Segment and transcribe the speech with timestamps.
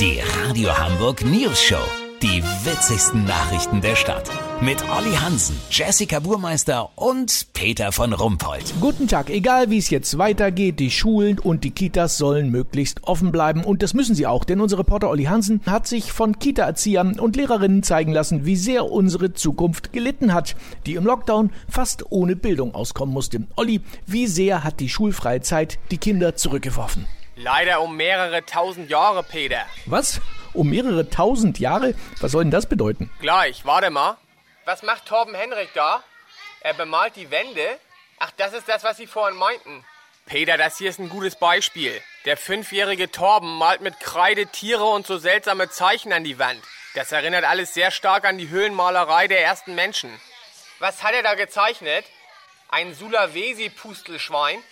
[0.00, 1.78] Die Radio Hamburg News Show.
[2.20, 4.28] Die witzigsten Nachrichten der Stadt.
[4.60, 8.74] Mit Olli Hansen, Jessica Burmeister und Peter von Rumpold.
[8.80, 13.30] Guten Tag, egal wie es jetzt weitergeht, die Schulen und die Kitas sollen möglichst offen
[13.30, 17.20] bleiben und das müssen sie auch, denn unser Reporter Olli Hansen hat sich von Kita-Erziehern
[17.20, 20.56] und Lehrerinnen zeigen lassen, wie sehr unsere Zukunft gelitten hat,
[20.86, 23.44] die im Lockdown fast ohne Bildung auskommen musste.
[23.54, 27.06] Olli, wie sehr hat die schulfreie Zeit die Kinder zurückgeworfen?
[27.36, 29.66] Leider um mehrere tausend Jahre, Peter.
[29.86, 30.20] Was?
[30.52, 31.94] Um mehrere tausend Jahre?
[32.20, 33.10] Was soll denn das bedeuten?
[33.20, 34.16] Gleich, warte mal.
[34.64, 36.02] Was macht Torben Henrik da?
[36.60, 37.78] Er bemalt die Wände?
[38.18, 39.84] Ach, das ist das, was Sie vorhin meinten.
[40.26, 42.00] Peter, das hier ist ein gutes Beispiel.
[42.24, 46.62] Der fünfjährige Torben malt mit Kreide Tiere und so seltsame Zeichen an die Wand.
[46.94, 50.08] Das erinnert alles sehr stark an die Höhlenmalerei der ersten Menschen.
[50.78, 52.04] Was hat er da gezeichnet?
[52.68, 54.62] Ein Sulawesi-Pustelschwein?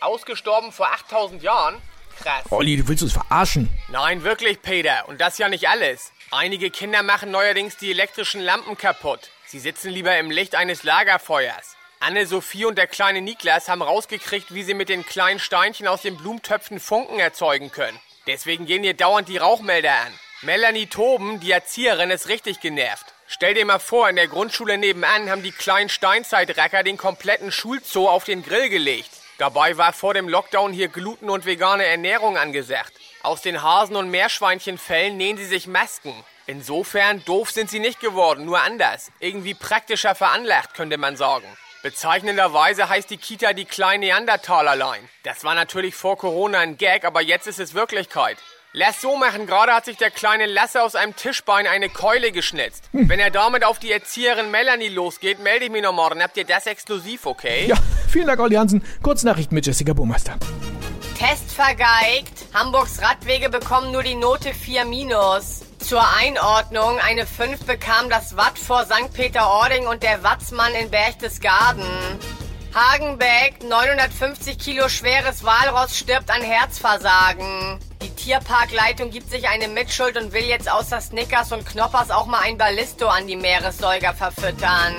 [0.00, 1.80] Ausgestorben vor 8000 Jahren?
[2.20, 2.44] Krass.
[2.50, 3.68] Olli, du willst uns verarschen.
[3.88, 5.08] Nein, wirklich, Peter.
[5.08, 6.12] Und das ja nicht alles.
[6.30, 9.30] Einige Kinder machen neuerdings die elektrischen Lampen kaputt.
[9.46, 11.76] Sie sitzen lieber im Licht eines Lagerfeuers.
[12.00, 16.16] Anne-Sophie und der kleine Niklas haben rausgekriegt, wie sie mit den kleinen Steinchen aus den
[16.16, 17.98] Blumentöpfen Funken erzeugen können.
[18.26, 20.12] Deswegen gehen hier dauernd die Rauchmelder an.
[20.42, 23.06] Melanie Toben, die Erzieherin, ist richtig genervt.
[23.28, 28.08] Stell dir mal vor, in der Grundschule nebenan haben die kleinen Steinzeitracker den kompletten Schulzoo
[28.08, 29.10] auf den Grill gelegt.
[29.38, 32.92] Dabei war vor dem Lockdown hier Gluten- und vegane Ernährung angesagt.
[33.22, 36.14] Aus den Hasen- und Meerschweinchenfällen nähen sie sich Masken.
[36.46, 39.10] Insofern doof sind sie nicht geworden, nur anders.
[39.20, 41.46] Irgendwie praktischer veranlagt, könnte man sagen.
[41.82, 45.08] Bezeichnenderweise heißt die Kita die kleinen Neandertalerlein.
[45.24, 48.38] Das war natürlich vor Corona ein Gag, aber jetzt ist es Wirklichkeit.
[48.74, 52.88] Lass so machen, gerade hat sich der kleine Lasse aus einem Tischbein eine Keule geschnitzt.
[52.92, 56.22] Wenn er damit auf die Erzieherin Melanie losgeht, melde ich mich noch morgen.
[56.22, 57.66] Habt ihr das exklusiv, okay?
[57.66, 57.76] Ja,
[58.08, 58.82] vielen Dank, Olli Hansen.
[59.02, 60.38] Kurznachrichten mit Jessica Burmeister.
[61.18, 62.46] Test vergeigt.
[62.54, 65.60] Hamburgs Radwege bekommen nur die Note 4 minus.
[65.78, 69.12] Zur Einordnung, eine 5 bekam das Watt vor St.
[69.12, 71.84] Peter-Ording und der Watzmann in Berchtesgaden.
[72.72, 77.78] Hagenbeck, 950 Kilo schweres Walross stirbt an Herzversagen.
[78.02, 82.40] Die Tierparkleitung gibt sich eine Mitschuld und will jetzt außer Snickers und Knoppers auch mal
[82.40, 84.96] ein Ballisto an die Meeressäuger verfüttern.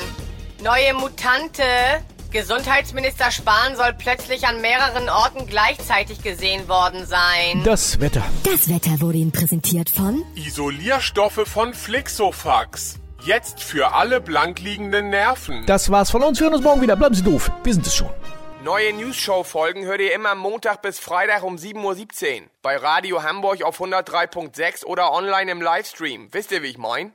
[0.64, 1.64] Neue Mutante.
[2.32, 7.62] Gesundheitsminister Spahn soll plötzlich an mehreren Orten gleichzeitig gesehen worden sein.
[7.66, 8.24] Das Wetter.
[8.44, 13.00] Das Wetter wurde Ihnen präsentiert von Isolierstoffe von Flixofax.
[13.26, 15.66] Jetzt für alle blankliegenden Nerven.
[15.66, 16.40] Das war's von uns.
[16.40, 16.96] Wir hören uns morgen wieder.
[16.96, 17.52] Bleiben Sie doof.
[17.64, 18.10] Wir sind es schon.
[18.64, 22.48] Neue News-Show-Folgen hört ihr immer Montag bis Freitag um 7.17 Uhr.
[22.62, 26.30] Bei Radio Hamburg auf 103.6 oder online im Livestream.
[26.32, 27.12] Wisst ihr, wie ich mein?